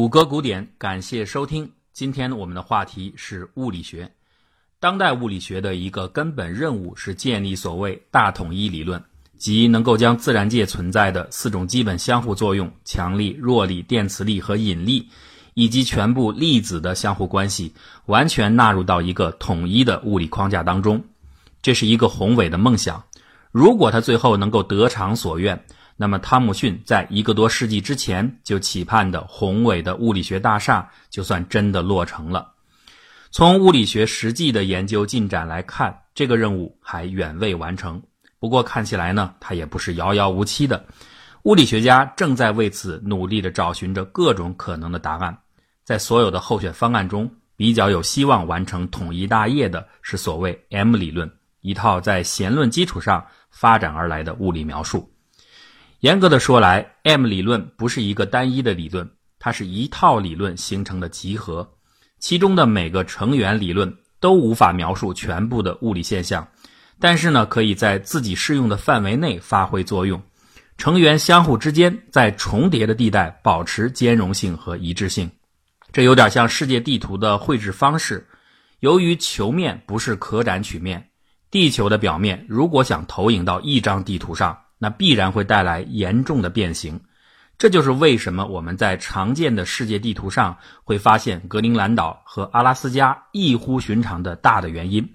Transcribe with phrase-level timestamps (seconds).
[0.00, 1.70] 谷歌古典，感谢收听。
[1.92, 4.10] 今天我们的话题是物理学。
[4.78, 9.04] 当代物理学的一个根本任务是建立所谓大统一理论，
[9.36, 15.06] 即能够将自然界存在的四种基本相互作用——强力、弱力、电磁力和引力，
[15.52, 17.74] 以及全部粒子的相互关系，
[18.06, 21.04] 完全纳入到一个统一的物理框架当中。
[21.60, 23.04] 这是一个宏伟的梦想。
[23.52, 25.62] 如果他最后能够得偿所愿，
[26.00, 32.54] 那么汤姆逊在一个多世纪之前就期盼的宏伟的物理学大厦，就算真的落成了。
[33.30, 38.02] 从物理学实际的研究进展来看，这个任务还远未完成。
[38.38, 40.82] 不过看起来呢，它也不是遥遥无期的。
[41.42, 45.36] 物理学家正在为此努力地找寻着各种可能的答案。
[45.84, 51.30] 在所有的候选方案中，比较有希望完成统一大业的是所谓 M 理论，
[51.60, 53.22] 一套在弦论基础上。
[53.50, 55.12] 发展而来的物理描述，
[56.00, 61.74] 严格的说来，M 理论不是一个单一的理论，它是一套理论形成的集合，
[62.18, 66.48] 其中的每个成员理论都无法描述全部的物理现象，
[66.98, 70.22] 但是呢，可以在自己适用的范围内发挥作用。
[70.78, 75.30] 成员相互之间在重叠的地带保持兼容性和一致性，
[75.92, 78.26] 这有点像世界地图的绘制方式。
[78.78, 81.08] 由于球面不是可展曲面。
[81.50, 87.00] 地球的表面如果想投影到一张地图上，那必然会带来严重的变形。
[87.58, 95.12] 这就是为什么我们在常见的世界地图上会发现格陵兰岛和阿拉斯加异乎寻常的大的原因。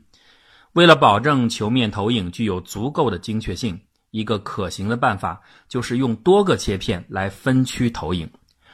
[0.73, 3.79] 为了保证球面投影具有足够的精确性，
[4.11, 8.29] 一个可行的办法就是用多个切片来分区投影。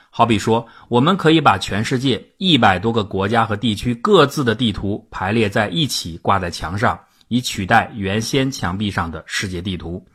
[0.10, 7.00] 好比说，我们可以把全世界一百多个国家和地区各自的地图排列在一起，挂在墙上。
[7.30, 10.06] 以取代原先墙壁上的世界地图，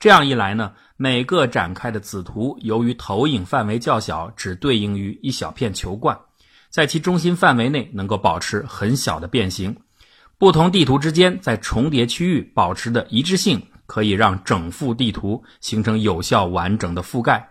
[0.00, 6.18] 这样一来呢，每个展开的子图由于投影范围较小，只对应于一小片球冠，
[6.70, 9.76] 在其中心范围内能够保持很小的变形。
[10.38, 17.46] 不同地图之间在重叠区域保持的一致性，可以让整幅地图形成有效完整的覆盖。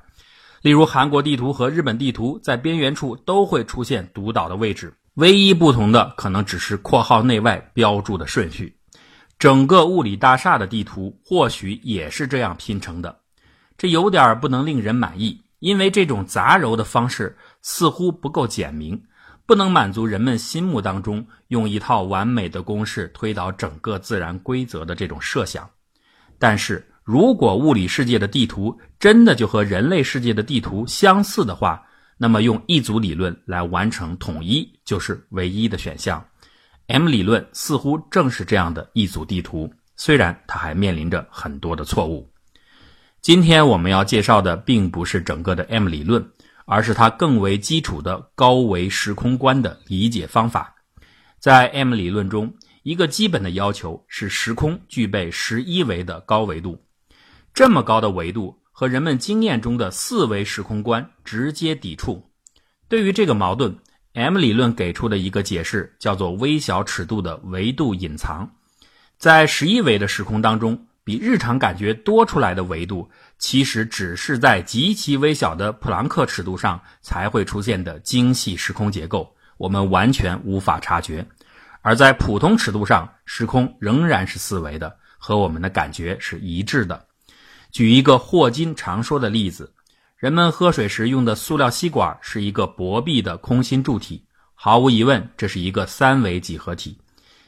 [0.63, 8.78] 例如，韩国地图和日本地图在边缘处都会出现独岛的位置，唯一不同的可能只是括号内外标注的顺序。
[9.39, 13.17] 整个物理大厦的地图或许也是这样拼成的，
[13.77, 19.01] 这有点不能令人满意，因为这种杂糅的方式似乎不够简明，
[19.45, 25.67] 不能满足人们心目当中用一套完美的公式推导整个自然规则的这种设想。
[26.38, 31.81] 但是如果物理世界的地图真的就和人类世界的地图相似的话，
[32.17, 36.21] 那么用一组理论来完成统一就是唯一的选项。
[36.89, 42.27] M 理论似乎正是这样的一组地图，虽然它还面临着很多的错误。
[43.22, 46.27] 今天我们要介绍的并不是整个的 M 理论，
[46.66, 50.73] 而是它更为基础的高维时空观的理解方法。
[51.38, 56.83] 在 M 理论中，一个基本的要求是时空具备十一维的高维度。
[57.53, 62.31] 这么高的维度和人们经验中的四维时空观直接抵触。
[62.88, 63.77] 对于这个矛盾
[64.14, 68.50] ，M 理论给出的一个解释叫做微小尺度的维度隐藏，
[69.18, 81.24] 在十一维的时空当中，比日常感觉多出来的维度，其实只是在极其微小的普朗克尺度上才会出现的精细时空结构，我们完全无法察觉；
[81.81, 87.06] 而在普通尺度上，时空仍然是四维的，和我们的感觉是一致的。
[87.72, 89.72] 举一个霍金常说的例子。
[90.19, 94.22] 人们喝水时用的塑料吸管是一个薄壁的空心柱体，
[94.53, 97.00] 毫无疑问，这是一个三维几何体。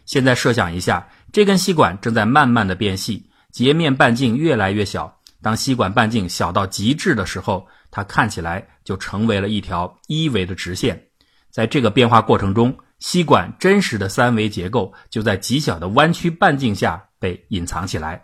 [0.05, 5.19] 现在设想一下，这根吸管正在慢慢的变细，截面半径越来越小。
[5.41, 11.07] 当吸管半径小到极致的时候，它看起来就成为了一条一维的直线。
[11.49, 18.21] 在这个变化过程中，吸管真实的三维结构就在极小的弯曲半径下被隐藏起来。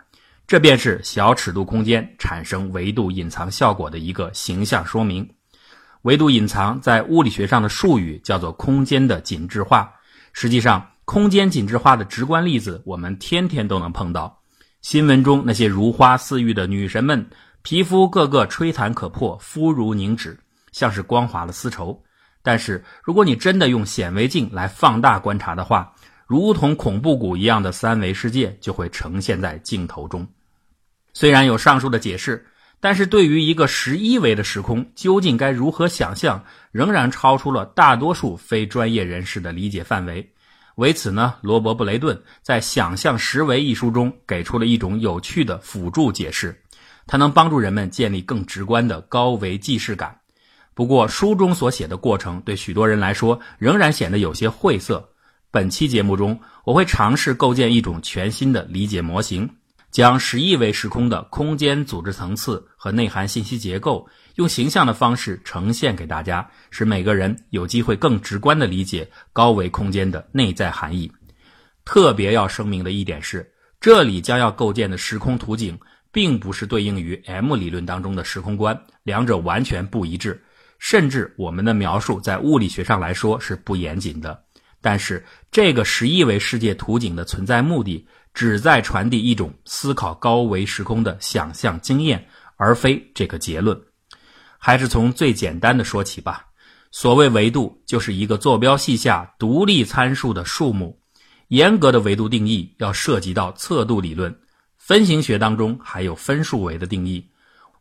[0.48, 5.28] 这便是小尺度空间产生维度隐藏效果的一个形象说明。
[6.02, 9.92] 维度隐藏在物理学上的术语叫做空间的紧致化。
[10.32, 14.40] 实际上，空间紧致化的直观例子我们天天都能碰到。
[14.80, 17.28] 新闻中那些如花似玉的女神们，
[17.60, 20.38] 皮肤个个吹弹可破，肤如凝脂，
[20.72, 22.02] 像是光滑的丝绸。
[22.42, 25.92] 但是，如果你真的用显微镜来放大观察的话，
[26.26, 30.26] 如同恐怖谷一样的三维世界就会呈现在镜头中。
[31.18, 32.46] 虽然有上述的解释，
[32.78, 40.32] 但是对于一个十一维的时空，究竟该如何想象，仍然超出了大多数非专业人士的理解范围。
[40.76, 46.56] 为此呢，罗伯·布雷顿在《想象十维》一书中给出了一种有趣的辅助解释，
[47.04, 50.16] 它能帮助人们建立更直观的高维既视感。
[50.72, 55.04] 不过书中所写的过程对许多人来说仍然显得有些晦涩。
[55.50, 59.50] 本期节目中，我会尝试构建一种全新的理解模型，
[59.90, 71.10] 将十亿维时空的空间组织层次和内涵信息结构，用形象的方式呈现给大家，使每个人有机会更直观地理解高维空间的内在含义。
[71.84, 73.50] 特别要声明的一点是，
[73.80, 75.78] 这里将要构建的时空图景，
[76.12, 80.38] 并不是对应于 M 理论当中的时空观，两者完全不一致，
[80.78, 84.44] 甚至我们的描述在物理学上来说是不严谨的。
[84.80, 88.06] 但是，这个十亿维世界图景的存在目的，
[88.38, 92.24] 旨在传递一种思考高维时空的想象经验，
[92.56, 93.76] 而非这个结论。
[94.58, 96.46] 还是从最简单的说起吧。
[96.92, 100.96] 所谓维度，就是一个坐标系下独立参数的数目。
[101.48, 104.32] 严格的维度定义要涉及到测度理论，
[104.76, 107.28] 分形学当中还有分数维的定义。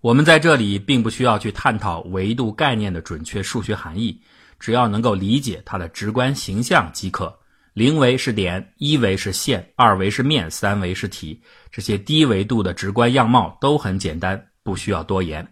[0.02, 4.20] 我们在这里并不需要去探讨维度概念的准确数学含义。
[4.60, 7.38] 只要能够理解它的直观形象即可。
[7.78, 11.40] 零维是点，一维是线，二维是面，三维是体。
[11.72, 15.48] 这些低维度的直观样貌都很简单，不需要多言。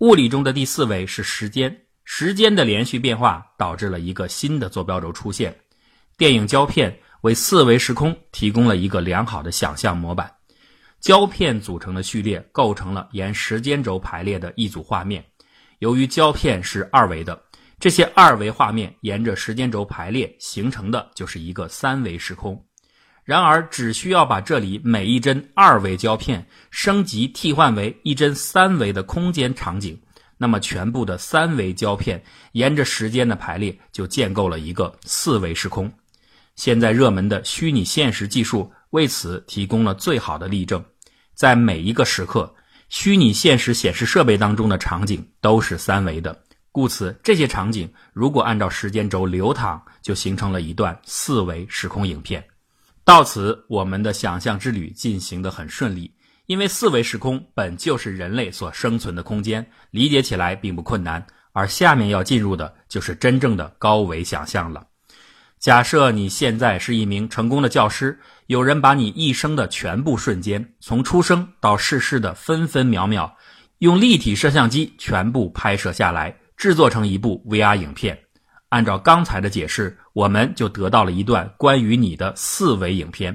[0.00, 5.56] 物理中的第四维是时间，时间的连续变化导致了一个新的坐标轴出现。
[6.18, 10.30] 电影胶片为四维时空提供了一个良好的想象模板。
[11.00, 15.24] 胶片组成的序列构成了沿时间轴排列的一组画面。
[15.78, 17.42] 由于胶片是二维的。
[17.80, 22.62] 这些二维画面沿着时间轴排列，形成的就是一个三维时空。
[23.24, 29.98] 然而，只需要把这里每一帧二维胶片升级替换为一帧三维的空间场景，
[30.36, 32.22] 那么全部的三维胶片
[32.52, 35.90] 沿着时间的排列就建构了一个四维时空。
[36.56, 40.84] 现在热门的虚拟现实技术为此提供了最好的例证。
[41.34, 42.54] 在每一个时刻，
[42.90, 46.38] 虚拟现实显示设备当中的场景都是三维的。
[46.72, 52.44] 故此，这些场景如果按照时间轴流淌，就形成了一段四维时空影片。
[53.04, 56.12] 到此，我们的想象之旅进行得很顺利，
[56.46, 61.26] 因为四维时空本就是人类所生存的空间，理解起来并不困难。
[61.52, 64.86] 而下面要进入的就是真正的高维想象了。
[65.58, 73.36] 假设你现在是一名成功的教师，有人把你一生的全部瞬间，从出生到逝世的分分秒秒，
[73.78, 76.36] 用立体摄像机全部拍摄下来。
[76.60, 78.18] 制作成一部 VR 影片，
[78.68, 83.34] 按照刚才的解释，我们就得到了一段关于你的四维影片。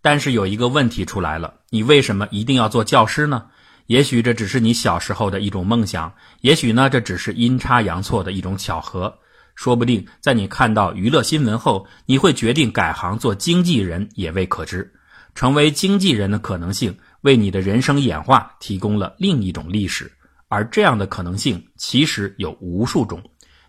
[0.00, 3.44] 但是有一个问题出来了：你为什么一定要做教师呢？
[3.86, 9.12] 也许这只是你小时候的一种梦想，也许呢，这只是阴差阳错的一种巧合。
[9.56, 14.88] 说不定在你看到娱乐新闻后，你会决定改行做经纪人，也未可知。
[15.34, 20.08] 成为经纪人的可能性，为你的人生演化提供了另一种历史。
[20.54, 23.20] 而这样的可能性其实有无数种，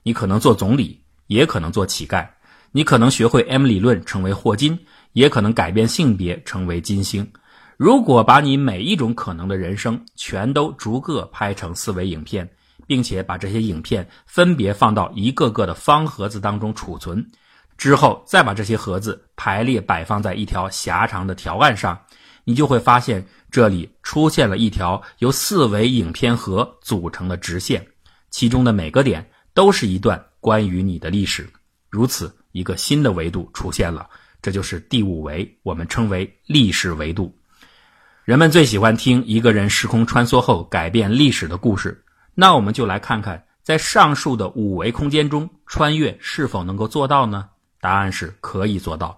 [0.03, 2.23] 你可能做总理，也可能做乞丐；
[2.71, 4.77] 你可能学会 M 理论成为霍金，
[5.13, 7.27] 也可能改变性别成为金星。
[7.75, 12.47] 如果把你每一种可能的人生全都逐个拍成四维影片，
[12.85, 17.25] 并且把这些影片分别放到一个个的方盒子当中储存，
[17.79, 21.99] 之后再把这些盒子排列摆放在一条狭长的条案上，
[22.45, 23.27] 你就会发现。
[23.51, 27.87] 这里出现了一条由四维影片盒组成的直线，
[28.29, 31.47] 其中的每个点都是一段关于你的历史。
[31.89, 34.09] 如此，一个新的维度出现了，
[34.41, 37.33] 这就是第五维，我们称为历史维度。
[38.25, 47.47] 人们最喜欢听一个人时空穿梭后改变历史的故事，那我们就来看看，在上述的五维空间中穿越是否能够做到呢？
[47.79, 49.17] 答案是可以做到。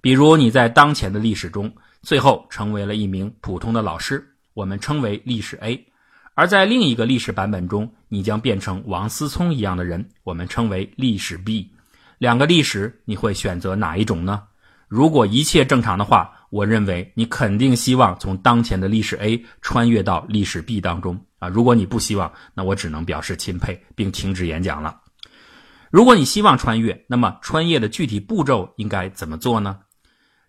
[0.00, 1.70] 比如你在当前的历史中。
[2.04, 5.74] 最后成为了一名普通的老师，我们称为历史 A；
[6.34, 11.70] 而在另一个历史版本中，你将变成王思聪一样的人，我们称为历史 B。
[12.18, 14.42] 两个历史，你会选择哪一种呢？
[14.86, 21.48] 如果一切正常的话，我认为你肯定希望从当前的历史 A 穿越到历史 B 当中啊。
[21.48, 25.00] 如果你不希望，那我只能表示钦佩，并停止演讲了。
[25.90, 29.78] 如果你希望穿越，那么穿越的具体步骤应该怎么做呢？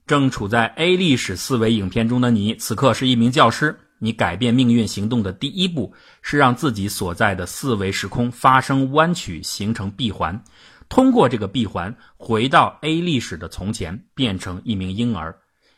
[0.07, 3.79] 正处在 A 历史四维影片中的你，此刻是一名教师。
[3.97, 10.43] 你改变命运行动的第一步是让自己所在的四维时空发生弯曲，形成闭环。
[10.89, 15.35] 通过这个闭环回到 A 历史的从前，变成一名婴儿。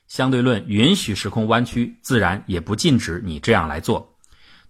[0.08, 4.18] 相对论允许时空弯曲，自然也不禁止你这样来做。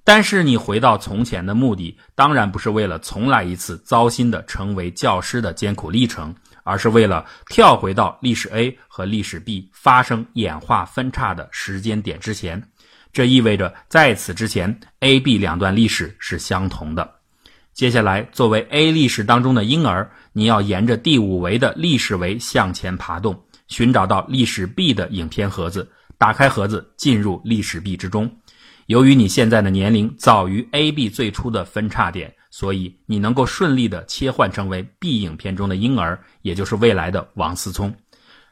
[0.03, 6.35] 但是你回到从前的目的，当然不是为了重来一次糟心的成为教师的艰苦历程。
[6.67, 12.61] 而是为了跳回到历史 A 和历史 B 发生演化分叉的时间点之前，
[13.13, 17.09] 这意味着在此之前，A、B 两段历史是相同的。
[17.73, 28.29] 接下来，作为 A 历史当中的婴儿，你要沿着第五维的历史维向前爬动，寻找到历史 B 的影片盒子，打开盒子，进入历史 B 之中。
[28.87, 37.95] 由于你现在的年龄早于 A、B 最初的分叉点，所以你能够顺利的切换成为 B 影片中的婴儿，也就是未来的王思聪。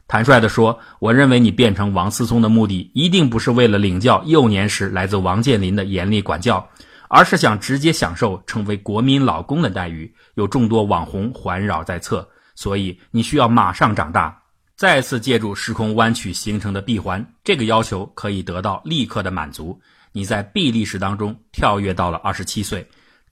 [0.08, 6.64] 坦率地说，我认为你变成王思聪的目的，一定不是为了领教幼年时来自王健林的严厉管教。
[7.08, 14.40] 而是想直接享受成为国民老公的待遇，有众多网红环绕在侧，所以你需要马上长大，
[14.76, 17.26] 再次借助时空弯曲形成的闭环。
[17.44, 19.80] 这个要求可以得到立刻的满足。
[20.12, 22.86] 你在 B 历史当中跳跃到了二十七岁，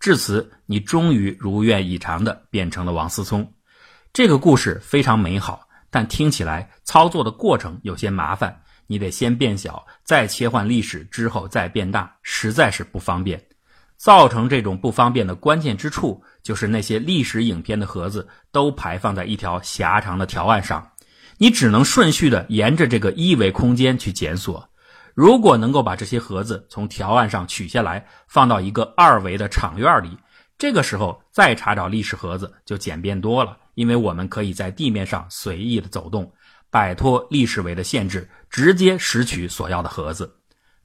[0.04, 3.54] 至此你终于如愿以偿的变成了王思聪。
[4.12, 8.64] 这个故事非常美好，但听起来操作的过程有些麻烦。
[8.86, 13.42] 你得先变小，再切换历史，之后再变大，实在是不方便。
[13.96, 20.86] 造成这种不方便的关键之处，就是那些历史影片的盒子都排放在一条狭长的条案上，
[21.38, 24.70] 你只能顺序的沿着这个一维空间去检索。
[25.14, 30.18] 如果能够把这些盒子从条案上取下来，放到一个二维的场院里，
[30.58, 36.32] 这个时候再查找历史盒子就简便多了，因为我们可以在地面上随意的走动，
[36.70, 40.36] 摆脱历史维的限制，直接拾取所要的盒子。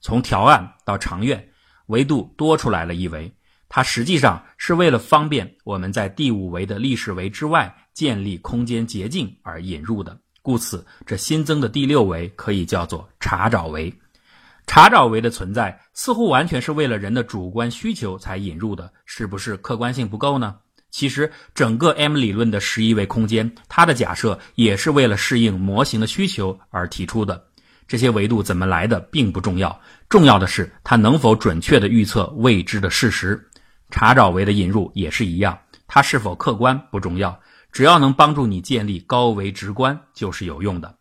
[0.01, 1.45] 从条案到长院。
[1.89, 3.35] 维度多出来了一维，
[3.67, 10.15] 它实际上是为了方便我们在第五维的历史维之外建立空间捷径而引入的。
[10.43, 13.91] 故此，这新增的第六维可以叫做查找维。
[14.71, 20.57] 查找维的存在似乎完全是为了人的主观需求才引入的，是不是客观性不够呢？
[20.91, 27.43] 其实，整个 M 理论的十一维空间，它的假设也是为了适应模型的需求而提出的。
[27.87, 33.43] 这些维度怎么来的并不重要，重要的是它能否准确的预测未知的事实。
[33.89, 35.57] 查找维的引入也是一样，
[35.87, 37.39] 它是否客观不重要，
[37.71, 40.95] 只要能帮助你建立高维直观就是有用的。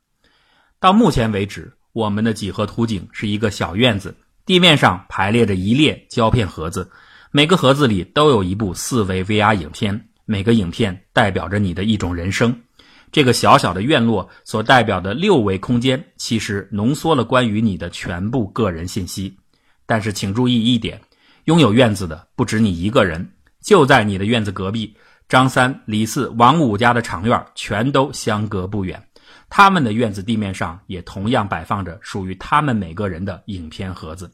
[0.80, 4.14] 到目前为止，我们的几何图景是一个小院子，
[4.45, 6.90] 地面上排列着一列胶片盒子，
[7.30, 12.62] 每个盒子里都有一部四维 VR 影片，每个影片代表着你的一种人生。
[13.11, 19.35] 这个小小的院落所代表的六维空间，其实浓缩了关于你的全部个人信息。
[19.87, 21.00] 但是，请注意一点：
[21.45, 23.33] 拥有院子的不止你一个人。
[23.62, 24.95] 就在你的院子隔壁，
[25.26, 29.02] 张三、李四、王五家的长院全都相隔不远。
[29.50, 34.30] 他们的院子地面上也同样摆放着属于他们每个人的影片盒子。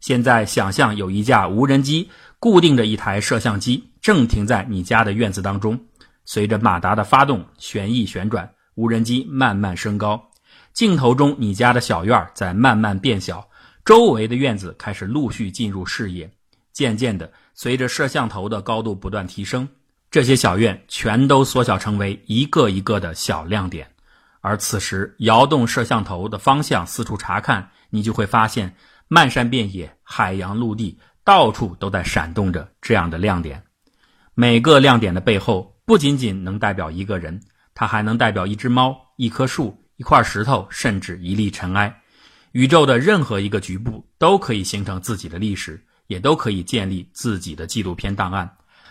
[0.00, 5.78] 现在，想象有一架无人机固定着一台摄像机，正停在你家的院子当中。
[6.24, 10.30] 随着马达的发动，旋翼旋转，无人机慢慢升高。
[10.72, 13.46] 镜头中，你家的小院在慢慢变小，
[13.84, 16.30] 周围的院子开始陆续进入视野。
[16.72, 19.68] 渐渐的，随着摄像头的高度不断提升，
[20.10, 23.86] 这些小院全都缩小成为一个一个的小亮点。
[24.40, 28.74] 而此时，摇动摄像头的方向，四处查看，你就会发现，
[29.08, 33.62] 漫山遍野、海洋陆地，到处都在闪动着这样的亮点。
[34.34, 35.76] 每个亮点的背后。
[35.86, 37.40] 不仅仅能代表一个人，
[37.74, 42.02] 它还能代表一只猫、一棵树、一块石头，甚至一粒尘埃。
[42.52, 48.48] 宇宙的任何一个局部都可以形成自己的历史，也都可以建立自己的纪录片档案。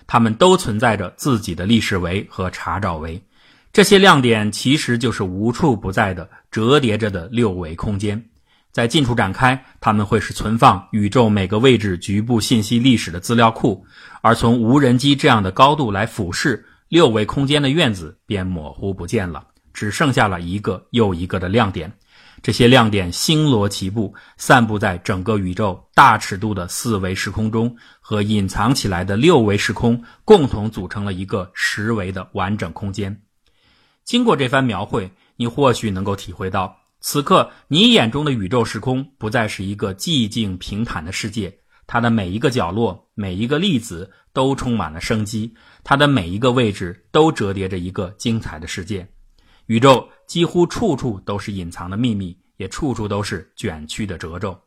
[0.07, 3.23] 它们都存在着自己的历史维和查找维。
[3.71, 8.23] 这些亮点其实就是无处不在的折叠着的六维空间。
[8.71, 13.83] 在近处展开，它们会是存放宇宙每个位置局部信息历史的资料库；
[14.21, 16.65] 而从无人机这样的高度来俯视。
[16.87, 21.93] 六维空间的院子便模糊不见了，只剩下了一个又一个的亮点。
[22.41, 33.21] 这些亮点星罗棋布，散布在整个宇宙大尺度的四维时空中，和隐藏起来的六维时空共同组成了一个十维的完整空间。
[34.09, 41.55] 经过这番描绘，你或许能够体会到，此刻你眼中的宇宙时空不再是一个寂静平坦的世界。
[41.85, 49.07] 它的每一个角落，每一个粒子都充满了生机，它的每一个位置都折叠着一个精彩的世界。
[49.67, 54.59] 宇宙几乎处处都是隐藏的秘密，也处处都是卷曲的褶皱。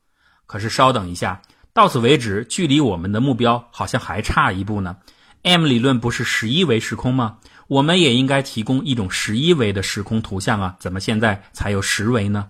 [0.47, 4.99] 可是稍等一下，到此为止，距离我们的目标好像还差一步呢。
[5.43, 7.39] M 理论不是十一维时空吗？
[7.73, 12.47] 我们也应该提供一种十一维的时空图像啊，怎么现在才有十维呢？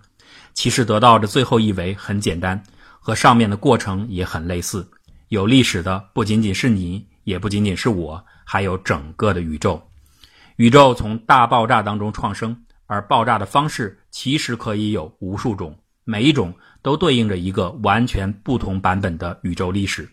[0.53, 2.61] 其实得到的最后一维很简单。
[2.99, 4.85] 和上面的过程也很类似，
[5.29, 9.81] 有历史的不仅仅是你，也不仅仅是我，还有整个的宇宙。
[10.57, 16.53] 宇宙从大爆炸当中创生，而爆炸的方式其实可以有无数种，每一种
[16.83, 20.09] 都对应着一个完全不同版本的宇宙历史。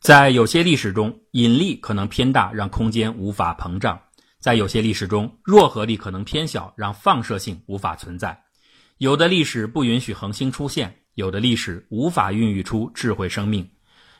[0.00, 3.98] 在有些历史中，引力可能偏大，让空间无法膨胀；
[4.40, 8.38] 在有些历史中，弱合力可能偏小，让放射性无法存在。
[8.98, 13.68] 有的历史不允许恒星出现，有的历史无法孕育出智慧生命。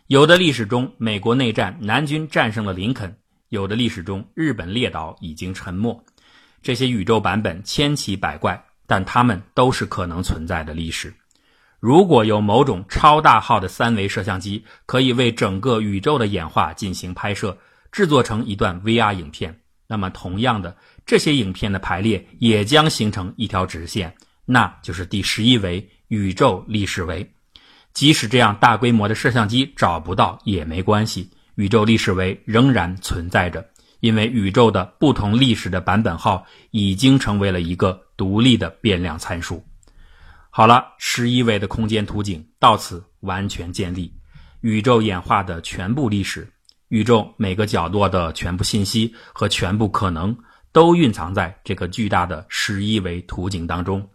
[0.08, 3.10] 有的历史中，美国内战，南军战胜了林肯；
[3.48, 6.04] 有的历史中，日本列岛已经沉没。
[6.62, 11.12] 这些宇宙版本千奇百怪，但它们都是可能存在的历史。
[11.78, 17.56] 如果有某种超大号的三维摄像机，可以为整个宇宙的演化进行拍摄，
[17.92, 24.14] 制作成一段 VR 影片，那么同样的，这些影片的排列也将形成一条直线，
[24.44, 27.28] 那就是第十一维宇宙历史维。
[27.92, 33.64] 即使这样大规模的摄像机找不到也没关系，宇宙历史维仍然存在着，
[34.00, 39.64] 因为宇宙的不同历史的版本号已经成为了一个独立的变量参数。
[40.50, 44.12] 好了，十一维的空间图景到此完全建立，
[44.60, 46.50] 宇宙演化的全部历史，
[46.88, 50.36] 宇宙每个角落的全部信息和全部可能，
[50.72, 54.08] 都蕴藏在这个巨大的十一维图景当中。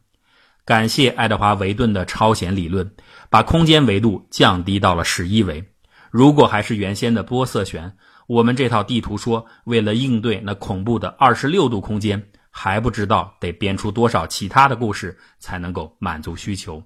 [0.63, 2.90] 感谢爱德华·维顿的超弦理论，
[3.30, 5.63] 把空间维度降低到了十一维。
[6.10, 7.96] 如果还是原先的波色旋，
[8.28, 12.28] 我们这套地图说，为了应对那恐怖的二十六度空间。
[12.54, 16.84] 还不知道得编出多少其他的故事才能够满足需求。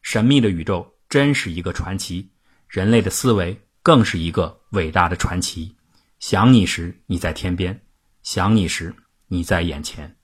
[0.00, 2.30] 神秘的宇宙真是一个传奇，
[2.66, 5.76] 人类的思维更是一个伟大的传奇。
[6.18, 7.78] 想你时你在天边，
[8.22, 8.96] 想你时
[9.28, 10.16] 你在眼前。